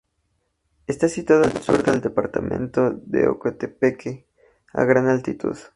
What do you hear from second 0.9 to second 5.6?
situado al sur del departamento de Ocotepeque, a gran altitud.